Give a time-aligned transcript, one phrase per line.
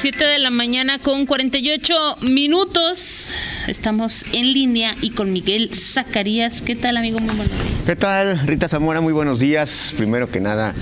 [0.00, 3.32] 7 de la mañana con 48 minutos.
[3.66, 6.62] Estamos en línea y con Miguel Zacarías.
[6.62, 7.18] ¿Qué tal, amigo?
[7.18, 7.82] Muy buenos días.
[7.84, 9.00] ¿Qué tal, Rita Zamora?
[9.00, 9.92] Muy buenos días.
[9.96, 10.72] Primero que nada,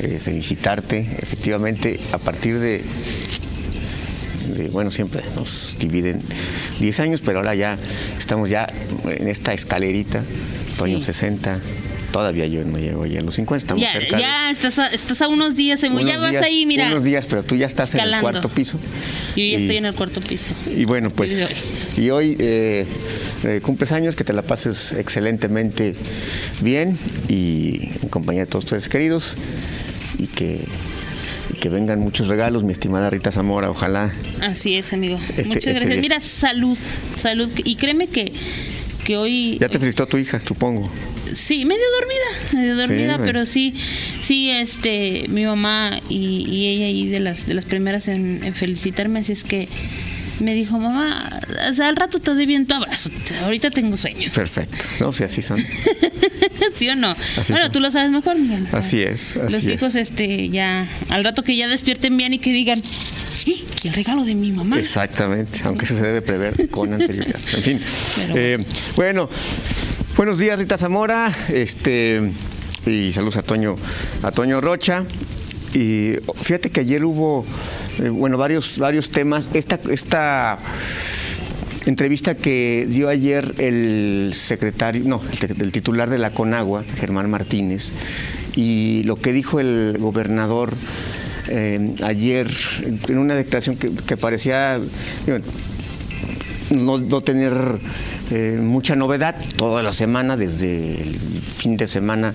[0.00, 0.98] eh, felicitarte.
[1.18, 2.84] Efectivamente, a partir de,
[4.70, 6.20] bueno, siempre nos dividen
[6.78, 7.78] 10 años, pero ahora ya
[8.18, 8.70] estamos ya
[9.06, 10.24] en esta escalerita,
[10.82, 11.58] años 60,
[12.18, 14.18] Todavía yo no llego ya a los 50, estamos ya, cerca.
[14.18, 16.88] Ya, estás, a, estás a unos días, unos ya vas días, ahí, mira.
[16.88, 18.16] Unos días, pero tú ya estás escalando.
[18.28, 18.76] en el cuarto piso.
[19.36, 20.52] Yo ya y, estoy en el cuarto piso.
[20.76, 21.48] Y bueno, pues,
[21.96, 22.86] y hoy eh,
[23.44, 25.94] eh, cumples años, que te la pases excelentemente
[26.60, 29.36] bien y en compañía de todos tus queridos
[30.18, 30.66] y que
[31.60, 34.12] que vengan muchos regalos, mi estimada Rita Zamora, ojalá.
[34.40, 35.20] Así es, amigo.
[35.36, 35.84] Este, Muchas gracias.
[35.84, 36.76] Este Mira, salud,
[37.16, 37.50] salud.
[37.64, 38.32] Y créeme que,
[39.04, 39.56] que hoy...
[39.60, 40.90] Ya te felicitó tu hija, supongo.
[41.34, 43.74] Sí, medio dormida, medio dormida, sí, pero sí,
[44.22, 48.54] sí, este, mi mamá y, y, ella ahí de las, de las primeras en, en
[48.54, 49.68] felicitarme, así es que
[50.40, 53.10] me dijo, mamá, o sea, al rato te doy bien tu abrazo,
[53.42, 54.30] ahorita tengo sueño.
[54.34, 55.12] Perfecto, ¿no?
[55.12, 55.58] Si así son.
[56.74, 57.16] ¿Sí o no?
[57.36, 57.72] Así bueno, son.
[57.72, 58.66] tú lo sabes mejor, Miguel.
[58.72, 59.36] Así es.
[59.36, 60.10] Así Los hijos, es.
[60.10, 62.82] este, ya, al rato que ya despierten bien y que digan,
[63.46, 64.78] ¿y el regalo de mi mamá?
[64.78, 67.40] Exactamente, aunque eso se debe prever con anterioridad.
[67.54, 67.80] En fin,
[68.34, 68.64] eh,
[68.96, 69.28] bueno,
[70.18, 72.32] buenos días, Rita Zamora, este,
[72.84, 73.76] y saludos a Toño,
[74.24, 75.04] a Toño Rocha.
[75.74, 77.46] Y fíjate que ayer hubo
[78.00, 79.48] eh, bueno, varios, varios temas.
[79.54, 80.58] Esta, esta
[81.86, 87.92] entrevista que dio ayer el secretario, no, el, titular de la Conagua, Germán Martínez,
[88.56, 90.74] y lo que dijo el gobernador
[91.46, 92.50] eh, ayer
[93.06, 94.80] en una declaración que, parecía
[96.70, 97.78] no, no, tener
[98.30, 99.36] eh, mucha novedad.
[99.56, 102.34] Toda la semana, desde el fin de semana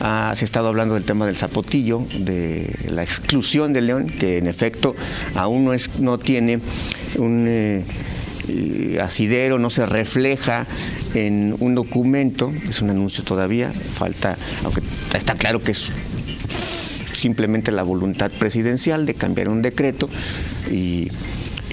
[0.00, 4.38] ah, se ha estado hablando del tema del zapotillo, de la exclusión de León, que
[4.38, 4.94] en efecto
[5.34, 6.60] aún no, es, no tiene
[7.16, 7.84] un eh,
[9.00, 10.66] asidero, no se refleja
[11.14, 14.82] en un documento, es un anuncio todavía, falta, aunque
[15.14, 15.90] está claro que es
[17.12, 20.08] simplemente la voluntad presidencial de cambiar un decreto
[20.70, 21.08] y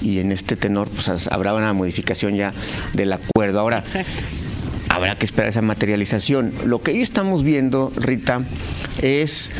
[0.00, 2.52] y en este tenor pues habrá una modificación ya
[2.92, 3.60] del acuerdo.
[3.60, 4.22] Ahora, Exacto.
[4.88, 6.52] habrá que esperar esa materialización.
[6.64, 8.44] Lo que hoy estamos viendo, Rita,
[9.02, 9.50] es...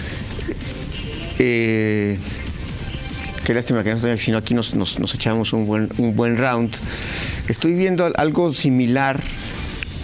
[1.38, 2.18] Eh,
[3.44, 6.14] qué lástima que no estoy aquí, sino aquí nos, nos, nos, echamos un buen, un
[6.14, 6.70] buen round.
[7.48, 9.20] Estoy viendo algo similar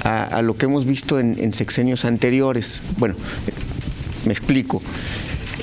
[0.02, 2.80] a, a lo que hemos visto en, en, sexenios anteriores.
[2.96, 3.14] Bueno,
[4.24, 4.82] me explico.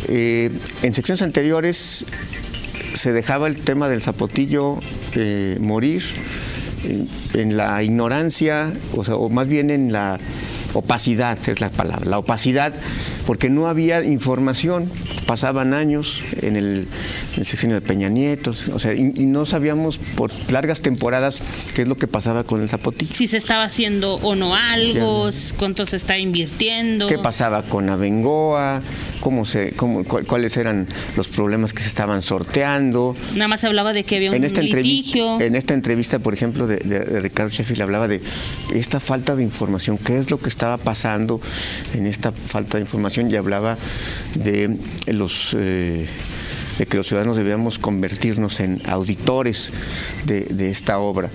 [0.07, 0.51] Eh,
[0.81, 2.05] en secciones anteriores
[3.03, 4.77] se dejaba el tema del zapotillo
[5.13, 6.03] eh, morir
[6.85, 10.19] en, en, la ignorancia, o, sea, o más bien en la
[10.73, 12.71] opacidad, es la palabra, la opacidad,
[13.25, 14.89] porque no había información,
[15.25, 16.87] pasaban años en el,
[17.33, 21.41] en el sexenio de Peña Nieto, o sea, y, y, no sabíamos por largas temporadas
[21.73, 23.13] qué es lo que pasaba con el zapotillo.
[23.13, 27.07] Si se estaba haciendo o no algo, cuánto se estaba invirtiendo.
[27.07, 28.81] ¿Qué pasaba con Abengoa?
[29.21, 33.15] Cómo se, cómo, cu cuáles eran los problemas que se estaban sorteando.
[33.35, 35.39] Nada más se hablaba de que había un en esta litigio.
[35.39, 38.21] En esta entrevista, por ejemplo, de, de, de Ricardo Sheffield hablaba de
[38.73, 41.39] esta falta de información, qué es lo que estaba pasando
[41.93, 43.77] en esta falta de información y hablaba
[44.35, 45.55] de los...
[45.57, 46.07] Eh,
[46.77, 49.71] de que los ciudadanos debíamos convertirnos en auditores
[50.25, 51.29] de, de esta obra.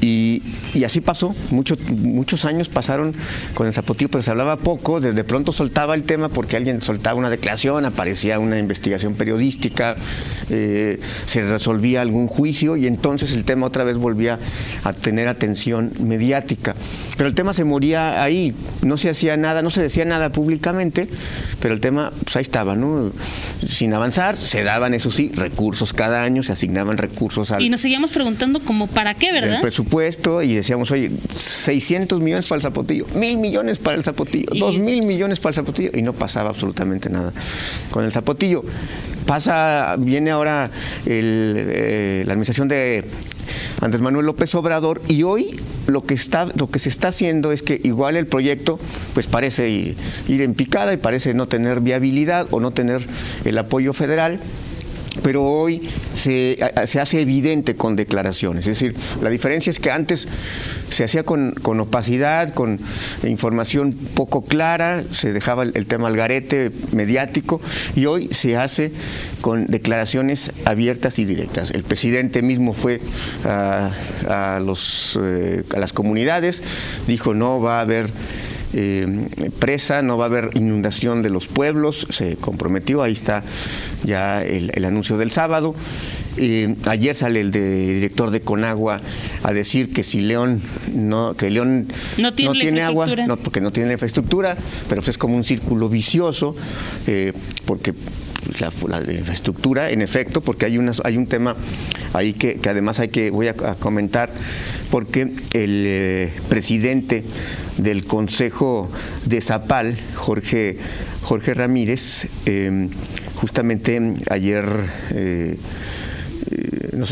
[0.00, 0.42] Y,
[0.74, 3.14] y, así pasó, Mucho, muchos años pasaron
[3.54, 6.82] con el zapotillo, pero se hablaba poco, de, de, pronto soltaba el tema porque alguien
[6.82, 9.96] soltaba una declaración, aparecía una investigación periodística,
[10.50, 14.38] eh, se resolvía algún juicio y entonces el tema otra vez volvía
[14.84, 16.74] a tener atención mediática.
[17.16, 21.08] Pero el tema se moría ahí, no se hacía nada, no se decía nada públicamente,
[21.60, 23.12] pero el tema pues ahí estaba, ¿no?
[23.66, 27.62] Sin avanzar, se daban, eso sí, recursos cada año, se asignaban recursos al...
[27.62, 29.60] Y nos seguíamos preguntando como para qué, ¿verdad?
[29.88, 34.58] Presupuesto y decíamos, oye, 600 millones para el zapotillo, mil millones para el zapotillo, y...
[34.58, 37.32] dos mil millones para el zapotillo y no pasaba absolutamente nada
[37.90, 38.62] con el zapotillo.
[39.24, 40.70] Pasa, viene ahora
[41.06, 43.04] el, eh, la administración de
[43.80, 47.62] Andrés Manuel López Obrador y hoy lo que está lo que se está haciendo es
[47.62, 48.78] que igual el proyecto
[49.14, 49.96] pues parece ir
[50.28, 53.06] en picada y parece no tener viabilidad o no tener
[53.46, 54.38] el apoyo federal
[55.22, 58.66] pero hoy se, se, hace evidente con declaraciones.
[58.66, 60.28] Es decir, la diferencia es que antes
[60.90, 62.80] se hacía con, con opacidad, con
[63.24, 67.60] información poco clara, se dejaba el, tema al garete mediático
[67.94, 68.92] y hoy se hace
[69.40, 71.70] con declaraciones abiertas y directas.
[71.70, 73.00] El presidente mismo fue
[73.44, 73.90] a,
[74.28, 76.62] a, los, eh, a las comunidades,
[77.06, 78.10] dijo no va a haber
[78.72, 83.42] eh, presa, no va a haber inundación de los pueblos, se comprometió, ahí está
[84.04, 85.74] ya el, el anuncio del sábado.
[86.40, 89.00] Eh, ayer sale el director de Conagua
[89.42, 90.62] a decir que si León
[90.94, 94.56] no, que León no tiene, agua, no, porque no tiene infraestructura,
[94.88, 96.54] pero pues es como un círculo vicioso,
[97.08, 97.32] eh,
[97.64, 97.92] porque
[98.60, 101.56] la, infraestructura, en efecto, porque hay, una, hay un tema
[102.12, 104.30] ahí que, además hay que, voy a, comentar,
[104.90, 105.22] porque
[105.52, 107.24] el eh, presidente
[107.76, 108.90] del Consejo
[109.24, 110.76] de Zapal, Jorge,
[111.22, 112.90] Jorge Ramírez, em,
[113.36, 114.64] justamente ayer
[115.10, 115.56] eh,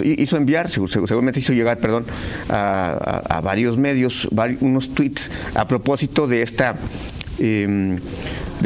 [0.02, 2.06] hizo enviar, seguramente hizo llegar, perdón,
[2.48, 4.28] a, varios medios,
[4.60, 6.76] unos tweets a propósito de esta
[7.38, 8.00] em,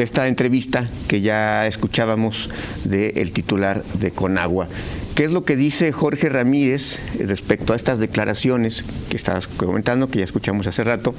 [0.00, 2.48] de esta entrevista que ya escuchábamos
[2.84, 4.66] del titular de Conagua.
[5.14, 10.20] ¿Qué es lo que dice Jorge Ramírez respecto a estas declaraciones que estabas comentando, que
[10.20, 11.14] ya escuchamos hace rato?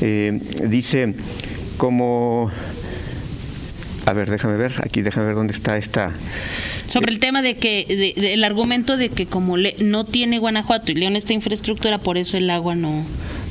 [0.00, 0.40] Eh,
[0.70, 1.12] dice
[1.76, 2.50] como...
[4.06, 6.12] A ver, déjame ver, aquí déjame ver dónde está esta...
[6.88, 11.14] Sobre el tema de que, el argumento de que como no tiene Guanajuato y León
[11.14, 13.04] esta infraestructura, por eso el agua no...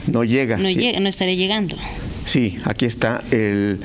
[0.08, 0.58] No llega.
[0.58, 1.78] No, llega, no estaría llegando.
[2.32, 3.82] Sí, aquí está el,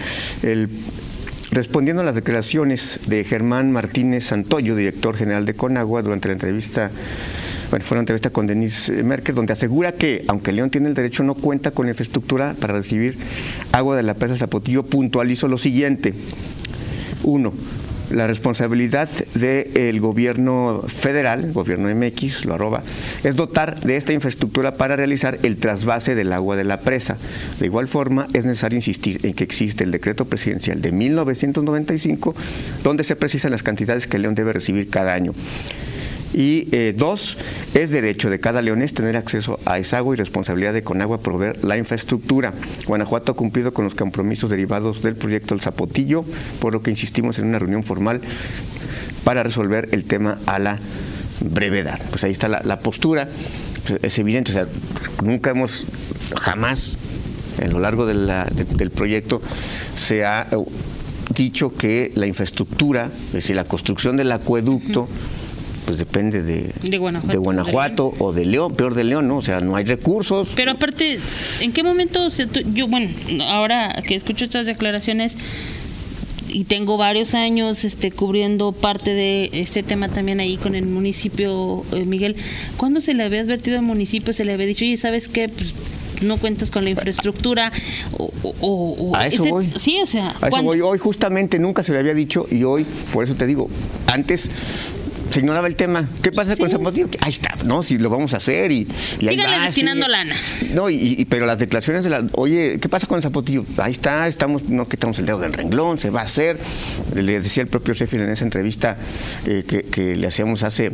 [1.50, 6.93] Respondiendo a las declaraciones de Germán Martínez Santoyo, director general de Conagua, durante la entrevista,
[7.70, 11.25] bueno, fue una entrevista con Denise Merkel, donde asegura que, aunque León tiene el derecho,
[11.25, 13.19] no cuenta con infraestructura para recibir
[13.72, 16.14] agua de la presa Zapotillo, puntualizó lo siguiente.
[17.25, 17.52] Uno,
[18.11, 22.82] la responsabilidad del gobierno federal, gobierno MX, lo arroba,
[23.25, 27.17] es dotar de esta infraestructura para realizar el trasvase del agua de la presa.
[27.61, 32.35] De igual forma, es necesario insistir en que existe el decreto presidencial de 1995,
[32.82, 35.32] donde se precisan las cantidades que León debe recibir cada año.
[36.34, 37.37] Y eh, dos,
[37.75, 41.64] es derecho de cada leonés tener acceso a esa agua y responsabilidad de Conagua proveer
[41.64, 42.52] la infraestructura.
[42.87, 46.25] Guanajuato ha cumplido con los compromisos derivados del proyecto El Zapotillo,
[46.61, 48.20] por lo que insistimos en una reunión formal
[49.25, 50.78] para resolver el tema a la
[51.40, 52.00] brevedad.
[52.11, 53.29] Pues ahí está la, postura,
[53.87, 54.67] pues, es evidente, o sea,
[55.25, 55.84] nunca hemos,
[56.40, 56.99] jamás,
[57.58, 59.43] en lo largo del proyecto,
[59.94, 60.56] se ha eh,
[61.34, 65.08] dicho que la infraestructura, es decir, la construcción del acueducto,
[65.86, 69.38] pues depende de, Guanajuato, o de León, peor de León, ¿no?
[69.38, 70.48] O sea, no hay recursos.
[70.56, 71.18] Pero aparte,
[71.60, 73.08] ¿en qué momento se, yo, bueno,
[73.46, 75.38] ahora que escucho estas declaraciones
[76.48, 81.84] y tengo varios años este, cubriendo parte de este tema también ahí con el municipio,
[81.92, 82.34] eh, Miguel,
[82.76, 85.48] ¿cuándo se le había advertido al municipio, se le había dicho, oye, ¿sabes qué?
[85.48, 85.74] Pues,
[86.22, 87.70] no cuentas con la infraestructura
[88.12, 91.98] o, a eso voy sí o sea a eso voy hoy justamente nunca se le
[91.98, 93.68] había dicho y hoy por eso te digo
[94.06, 94.48] antes
[95.36, 96.08] se ignoraba el tema.
[96.22, 97.10] ¿Qué pasa con Zapotillo?
[97.20, 97.82] Ahí está, ¿no?
[97.82, 98.88] Si lo vamos a hacer y,
[99.20, 100.34] y ahí destinando lana.
[100.72, 103.66] No, y, pero las declaraciones de la, oye, ¿qué pasa con el Zapotillo?
[103.76, 106.58] Ahí está, estamos, no quitamos el dedo del renglón, se va a hacer.
[107.14, 108.96] Le decía el propio Sheffield en esa entrevista
[109.44, 110.90] eh, que, le hacíamos hace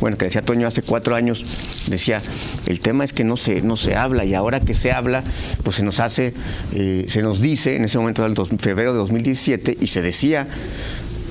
[0.00, 1.44] bueno, que decía Toño hace cuatro años,
[1.86, 2.20] decía,
[2.66, 5.22] el tema es que no se, no se habla y ahora que se habla,
[5.62, 6.34] pues se nos hace,
[6.72, 10.48] eh, se nos dice, en ese momento era el febrero de 2017, y se decía,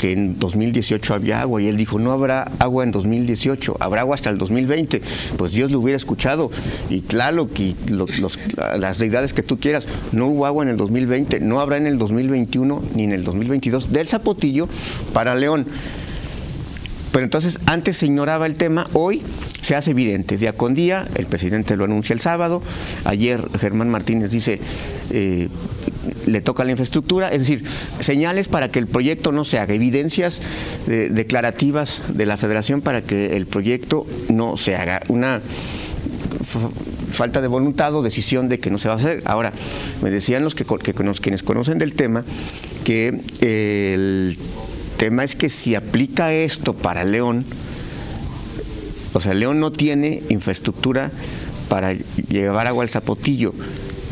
[0.04, 4.16] que en 2018 había agua y él dijo, no habrá agua en 2018, habrá agua
[4.16, 5.02] hasta el 2020.
[5.38, 6.52] Pues Dios lo hubiera escuchado
[6.90, 7.74] y claro que
[8.78, 11.98] las deidades que tú quieras, no hubo agua en el 2020, no habrá en el
[12.00, 14.68] 2021 ni en el 2022 del Zapotillo
[15.14, 15.68] para León.
[17.14, 19.22] Pero entonces antes se ignoraba el tema, hoy
[19.62, 22.62] se hace evidente, día con día, el presidente lo anuncia el sábado,
[23.06, 24.60] ayer Germán Martínez dice,
[25.12, 25.48] eh,
[26.26, 27.64] le toca la infraestructura, es decir,
[28.00, 30.42] señales para que el proyecto no se haga, evidencias
[30.88, 35.02] eh, declarativas de la federación para que el proyecto no se haga.
[35.08, 35.42] Una
[37.12, 39.22] falta de voluntad o decisión de que no se va a hacer.
[39.26, 39.54] Ahora,
[40.02, 42.26] me decían los que, quienes conocen del tema
[42.84, 44.38] que el
[44.98, 47.46] tema es que si aplica esto para León,
[49.14, 51.12] o sea, León no tiene infraestructura
[51.70, 53.54] para llevar agua al zapotillo.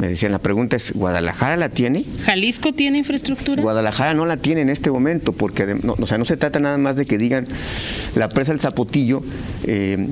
[0.01, 2.05] Me decían, la pregunta es, ¿Guadalajara la tiene?
[2.23, 3.61] ¿Jalisco tiene infraestructura?
[3.61, 6.79] Guadalajara no la tiene en este momento, porque no, o sea, no se trata nada
[6.79, 7.45] más de que digan,
[8.15, 9.21] la presa del Zapotillo
[9.65, 10.07] eh,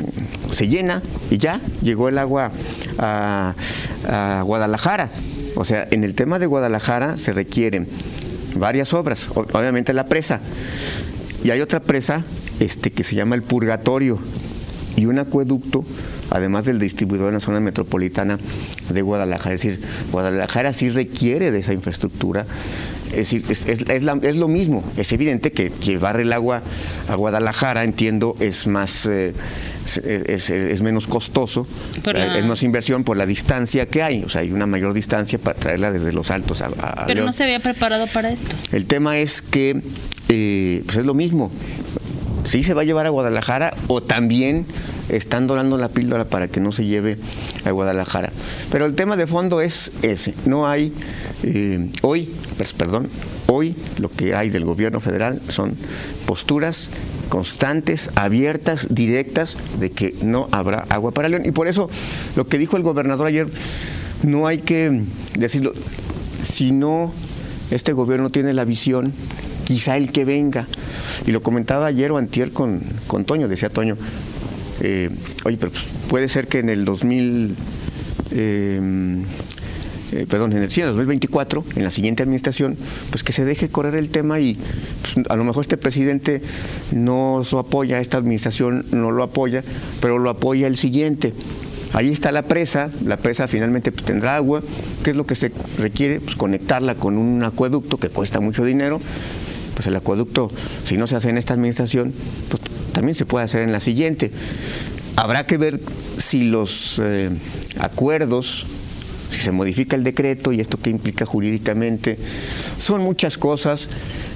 [0.51, 2.51] se llena y ya llegó el agua
[2.99, 3.55] a,
[4.45, 5.09] Guadalajara.
[5.55, 7.87] O sea, en el tema de Guadalajara se requieren
[8.57, 10.39] varias obras, obviamente la presa,
[11.43, 12.23] y hay otra presa
[12.59, 14.19] este, que se llama el Purgatorio,
[14.99, 15.85] y un acueducto
[16.29, 18.37] además del distribuidor en la zona metropolitana
[18.89, 19.55] de Guadalajara.
[19.55, 22.45] Es decir, Guadalajara sí requiere de esa infraestructura.
[23.11, 24.83] Es decir, es, lo mismo.
[24.97, 26.61] Es evidente que llevar el agua
[27.07, 29.05] a Guadalajara, entiendo, es más...
[29.05, 29.33] Eh,
[29.97, 31.65] es, menos costoso,
[32.05, 35.39] eh, es más inversión por la distancia que hay, o sea, hay una mayor distancia
[35.39, 38.55] para traerla desde los altos a, Pero no se había preparado para esto.
[38.71, 39.81] El tema es que
[40.27, 41.51] eh, pues es lo mismo,
[42.49, 44.65] sí se va a llevar a Guadalajara o también
[45.07, 47.17] están dorando la píldora para que no se lleve
[47.63, 48.31] a Guadalajara.
[48.71, 50.33] Pero el tema de fondo es ese.
[50.45, 50.91] No hay,
[51.43, 53.07] eh, hoy, pues, perdón,
[53.45, 55.77] hoy lo que hay del gobierno federal son
[56.25, 56.89] posturas
[57.29, 61.43] constantes, abiertas, directas, de que no habrá agua para León.
[61.45, 61.87] Y por eso
[62.35, 63.47] lo que dijo el gobernador ayer,
[64.23, 65.03] no hay que
[65.37, 65.73] decirlo,
[66.41, 67.13] si no
[67.69, 69.13] este gobierno tiene la visión,
[69.69, 70.65] quizá el que venga.
[71.27, 73.97] Y lo comentaba ayer o antier con, con Toño, decía Toño,
[74.81, 75.11] eh,
[75.45, 77.55] oye, pero pues, puede ser que en el 2000,
[78.31, 79.21] eh,
[80.11, 82.77] eh, perdón, en el, sí, 2024, en la siguiente administración,
[83.11, 84.57] pues que se deje correr el tema y
[85.03, 86.41] pues, a lo mejor este presidente
[86.91, 89.63] no lo apoya, esta administración no lo apoya,
[90.01, 91.31] pero lo apoya el siguiente.
[91.93, 94.63] Ahí está la presa, la presa finalmente pues, tendrá agua.
[95.03, 96.19] ¿Qué es lo que se requiere?
[96.19, 98.99] Pues conectarla con un acueducto que cuesta mucho dinero.
[99.79, 100.51] Pues el acueducto,
[100.83, 102.13] si no se hace en esta administración,
[102.49, 104.29] pues también se puede hacer en la siguiente.
[105.15, 105.79] Habrá que ver
[106.17, 107.29] si los eh,
[107.79, 108.65] acuerdos,
[109.31, 112.17] si se modifica el decreto y esto qué implica jurídicamente.
[112.77, 113.87] Son muchas cosas,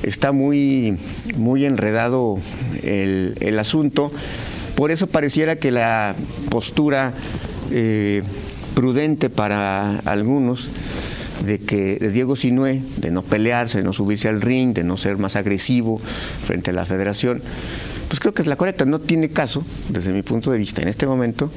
[0.01, 0.97] está muy,
[1.35, 2.39] muy enredado
[2.81, 4.13] el, el asunto.
[4.75, 6.15] Por eso pareciera que la
[6.51, 7.13] postura
[7.69, 8.23] eh,
[8.75, 10.69] prudente para algunos
[11.43, 14.97] de que de Diego Sinué, de no pelearse, de no subirse al ring, de no
[14.97, 15.99] ser más agresivo
[16.45, 17.41] frente a la federación,
[18.07, 18.85] pues creo que es la correcta.
[18.85, 21.51] No tiene caso, desde mi punto de vista, en este momento,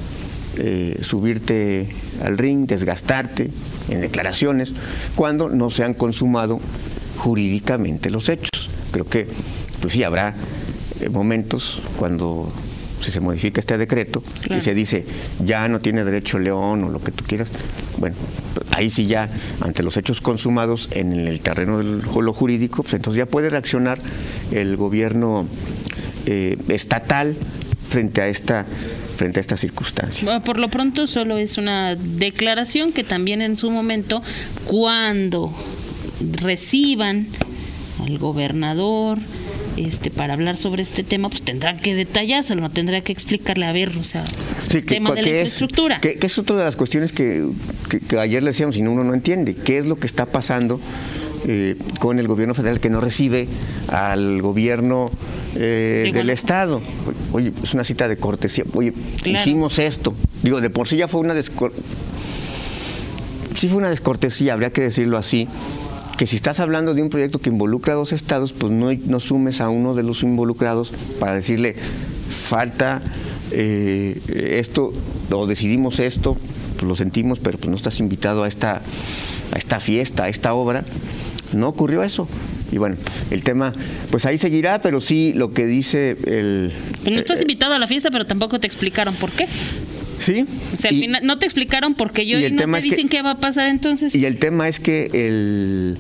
[0.59, 1.89] eh, subirte
[2.23, 3.51] al ring, desgastarte
[3.89, 4.73] en declaraciones,
[5.15, 6.61] cuando no se han consumado
[7.19, 8.71] jurídicamente los hechos.
[8.91, 9.29] Creo que,
[9.81, 10.35] pues sí, habrá
[11.01, 12.53] eh, momentos cuando
[13.03, 15.05] si se modifica este decreto y se dice
[15.45, 17.49] ya no tiene derecho León o lo que tú quieras,
[17.99, 18.17] bueno,
[18.77, 19.29] ahí sí ya
[19.61, 23.99] ante los hechos consumados en el terreno del lo jurídico, pues entonces ya puede reaccionar
[24.51, 25.47] el gobierno
[26.27, 27.37] eh, estatal
[27.89, 28.67] frente a esta
[29.17, 30.27] frente a.
[30.45, 34.23] Por lo pronto solo es una declaración que también en su momento,
[34.67, 35.55] cuando
[36.21, 37.27] reciban
[38.05, 39.19] al gobernador,
[39.77, 43.73] este, para hablar sobre este tema, pues tendrán que detallárselo, no tendrá que explicarle, a
[43.73, 44.25] ver, o sea,
[44.73, 45.97] el tema de la infraestructura.
[45.97, 47.47] Es, que, es otra de las cuestiones que,
[48.19, 50.81] ayer le decíamos y uno no entiende, qué es lo que está pasando
[51.47, 53.49] eh, con el gobierno federal que no recibe
[53.89, 55.11] al gobierno
[55.55, 56.81] eh, del Estado.
[57.33, 58.65] Oye, es una cita de cortesía.
[58.75, 58.93] Oye,
[59.25, 60.15] hicimos esto.
[60.43, 61.85] Digo, de por sí ya fue una descortesía.
[63.55, 65.49] Sí fue una descortesía, habría que decirlo así,
[66.17, 69.21] que si estás hablando de un proyecto que involucra a dos estados, pues no, no
[69.21, 71.75] sumes a uno de los involucrados para decirle,
[72.31, 73.03] falta
[73.51, 74.21] eh,
[74.59, 74.93] esto,
[75.31, 76.37] o decidimos esto,
[76.77, 78.83] pues lo sentimos, pero pues no estás invitado a esta,
[79.53, 80.85] a esta fiesta, a esta obra.
[81.53, 82.29] No ocurrió eso.
[82.73, 82.97] Y bueno,
[83.31, 83.73] el tema,
[84.11, 86.73] pues ahí seguirá, pero sí lo que dice el...
[87.05, 89.47] Pues no estás eh, invitado a la fiesta, pero tampoco te explicaron por qué.
[90.27, 90.45] Sí.
[90.73, 93.23] O sea, al final no te explicaron por qué yo y, no te dicen qué
[93.23, 94.13] va a pasar entonces.
[94.13, 95.99] Y el tema es que el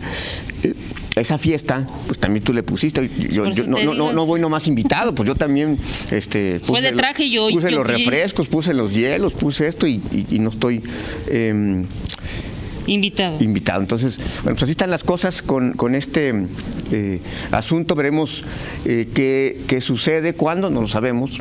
[0.64, 0.75] eh,
[1.14, 3.09] esa fiesta, pues también tú le pusiste.
[3.30, 5.78] Yo, no, no, no, voy nomás invitado, pues yo también.
[6.11, 7.49] Este, Fue de traje yo.
[7.50, 10.00] Puse los refrescos, puse los hielos, puse esto y,
[10.33, 10.83] no estoy.
[11.30, 11.87] Em,
[12.87, 13.43] invitado.
[13.43, 13.81] Invitado.
[13.81, 16.47] Entonces, bueno, pues así están las cosas con, con este
[16.93, 17.95] eh, asunto.
[17.95, 18.45] Veremos
[18.85, 21.38] eh, qué, qué, sucede, cuándo, no lo sabemos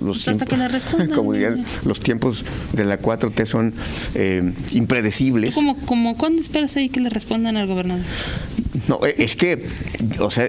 [0.00, 1.10] los hasta que le respondan.
[1.14, 3.74] como los tiempos de la 4T son
[4.14, 5.54] eh, impredecibles.
[5.54, 8.04] ¿Cómo, como, ¿Cuándo esperas ahí que le respondan al gobernador?
[8.88, 9.66] No, eh, es que,
[10.20, 10.48] o sea,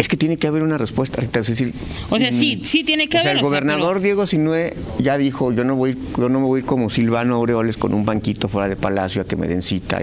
[0.00, 1.74] es que tiene que haber una respuesta, es decir,
[2.08, 3.32] o sea, sí, mm, sí tiene que o haber.
[3.32, 6.88] Sea, el gobernador Diego Sinue ya dijo, yo no voy, yo no me voy como
[6.88, 9.98] Silvano Aureoles con un banquito fuera de palacio a que me den cita,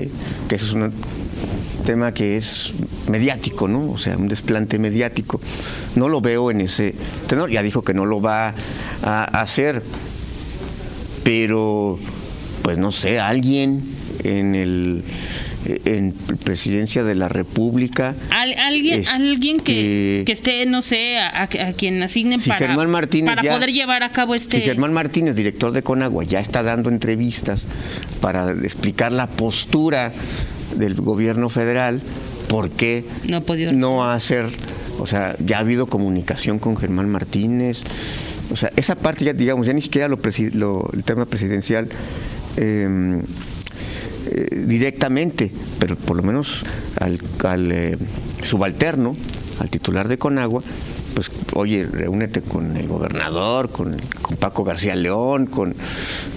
[0.48, 0.94] que eso es un
[1.84, 2.74] tema que es
[3.10, 3.90] mediático, ¿no?
[3.90, 5.42] O sea, un desplante mediático.
[5.96, 6.94] No lo veo en ese
[7.26, 8.54] tenor, ya dijo que no lo va
[9.02, 9.82] a hacer,
[11.24, 11.98] pero
[12.62, 13.84] pues no sé, alguien
[14.24, 15.04] en el
[15.66, 18.16] en presidencia de la República.
[18.30, 24.12] alguien alguien que, que, esté, no sé, a, quien asignen para, para poder llevar a
[24.12, 24.58] cabo este...
[24.58, 27.66] Si Germán Martínez, director de Conagua, ya está dando entrevistas
[28.22, 30.14] para explicar la postura
[30.76, 32.02] del gobierno federal,
[32.48, 34.46] ¿por qué no, no hacer,
[35.00, 37.84] o sea, ya ha habido comunicación con Germán Martínez?
[38.52, 40.20] O sea, esa parte ya, digamos, ya ni siquiera lo,
[40.94, 41.90] el tema presidencial
[42.56, 43.24] em,
[44.32, 46.64] eh, directamente, pero por lo menos
[47.00, 47.98] al, al eh,
[48.44, 49.16] subalterno,
[49.60, 50.64] al titular de Conagua,
[51.18, 53.98] pues oye, reúnete con el gobernador, con,
[54.40, 55.76] Paco García León, con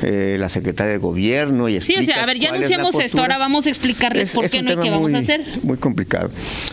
[0.02, 3.36] eh, la secretaria de gobierno y Sí, o sea, a ver, ya anunciamos esto, ahora
[3.36, 5.44] vamos a explicarles por qué no y qué vamos a hacer.
[5.64, 6.30] Muy complicado.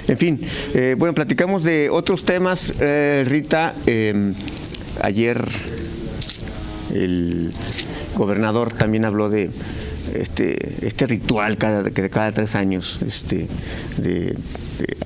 [0.07, 0.39] En fin,
[0.73, 3.73] eh, bueno, platicamos de otros temas, eh, Rita.
[3.85, 4.35] Em,
[5.01, 5.45] ayer
[6.93, 7.51] el
[8.15, 9.49] gobernador también habló de
[10.21, 13.47] este, este ritual cada, de cada tres años, este,
[13.97, 14.35] de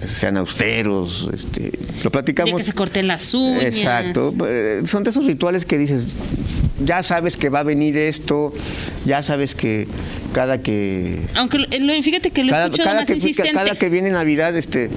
[0.05, 1.71] sean austeros, este,
[2.03, 2.53] lo platicamos.
[2.53, 3.63] De que se corten las uñas.
[3.63, 6.15] Exacto, eh, son de esos rituales que dices,
[6.83, 8.53] ya sabes que va a venir esto,
[9.05, 9.87] ya sabes que
[10.33, 11.19] cada que...
[11.35, 11.59] Aunque
[12.01, 13.19] fíjate que lo cada, cada que,
[13.53, 14.89] Cada que viene Navidad, este,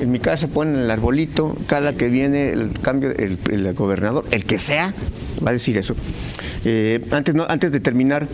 [0.00, 4.58] en mi casa ponen el arbolito, cada que viene el cambio, el, gobernador, el que
[4.58, 4.94] sea,
[5.44, 5.94] va a decir eso.
[6.64, 8.28] Eh, antes, no, antes de terminar,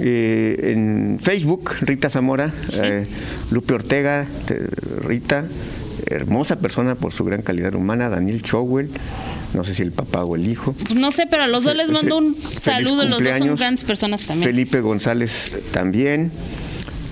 [0.00, 3.06] eh, en Facebook, Rita Zamora, eh,
[3.50, 4.26] Lupe Ortega,
[5.02, 5.44] Rita,
[6.06, 8.90] hermosa persona por su gran calidad humana, Daniel Chowell,
[9.54, 10.72] no sé si el papá o el hijo.
[10.72, 13.84] Pues no sé, pero a los dos les mando un saludo, los dos son grandes
[13.84, 14.48] personas también.
[14.48, 16.32] Felipe González también,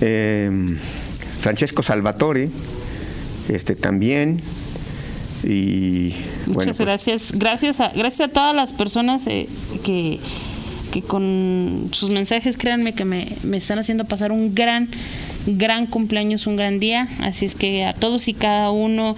[0.01, 0.77] em,
[1.39, 2.49] Francesco Salvatore,
[3.49, 4.41] este también.
[5.43, 6.15] Y,
[6.47, 7.31] Muchas pues gracias.
[7.33, 9.47] Gracias a, gracias a todas las personas eh,
[9.83, 10.19] que
[10.93, 14.87] que con sus mensajes, créanme que me, están haciendo pasar un gran,
[15.47, 17.07] gran cumpleaños, un gran día.
[17.19, 19.15] Así es que a todos y cada uno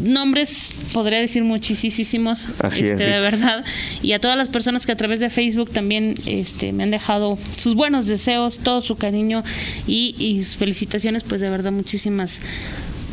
[0.00, 3.64] nombres podría decir muchísimos este, de verdad
[4.02, 7.36] y a todas las personas que a través de Facebook también este, me han dejado
[7.56, 9.42] sus buenos deseos todo su cariño
[9.88, 12.40] y, y felicitaciones pues de verdad muchísimas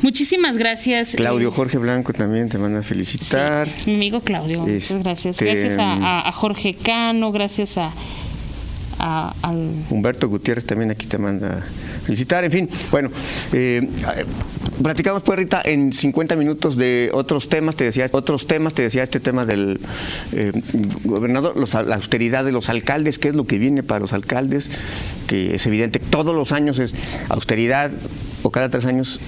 [0.02, 1.16] Muchísimas gracias.
[1.16, 3.68] Claudio eh, Jorge Blanco también te manda a felicitar.
[3.86, 5.42] mi amigo Claudio, muchas gracias.
[5.42, 7.92] Este, gracias a, Jorge Cano, gracias a,
[9.42, 9.72] al...
[9.90, 12.44] Humberto Gutiérrez también aquí te manda a felicitar.
[12.44, 13.10] En fin, bueno,
[13.54, 13.88] eh,
[14.82, 19.04] platicamos pues Rita en 50 minutos de otros temas, te decía, otros temas, te decía
[19.04, 19.80] este tema del
[20.32, 20.52] eh,
[21.04, 24.70] gobernador, la austeridad de los alcaldes, qué es lo que viene para los alcaldes,
[25.28, 26.94] que es evidente, todos los años es
[27.30, 27.92] austeridad
[28.44, 29.20] o cada tres años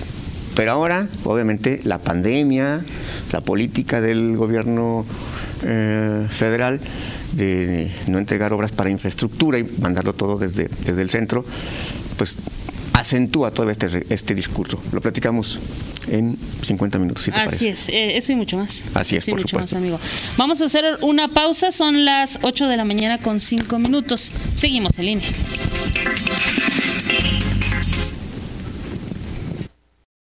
[0.59, 2.83] pero ahora, obviamente, la pandemia,
[3.31, 5.05] la política del gobierno
[5.63, 6.81] eh, federal
[7.31, 11.45] de no entregar obras para infraestructura y mandarlo todo desde, desde el centro,
[12.17, 12.35] pues
[12.91, 14.81] acentúa todo este, este discurso.
[14.91, 15.59] Lo platicamos
[16.09, 18.83] en 50 minutos, si te Así es, eh, eso y mucho más.
[18.95, 19.77] Así es, por mucho supuesto.
[19.77, 19.97] Más, amigo.
[20.35, 24.33] Vamos a hacer una pausa, son las 8 de la mañana con 5 minutos.
[24.57, 25.29] Seguimos en línea.